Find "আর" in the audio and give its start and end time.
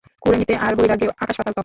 0.65-0.73